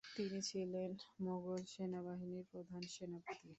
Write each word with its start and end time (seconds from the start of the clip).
তিনি 0.15 0.39
ছিলেন 0.49 0.91
মোগল 1.25 1.59
সৈন্যবাহিনীর 1.73 2.45
প্রধান 2.51 2.83
সেনাপতি। 2.93 3.47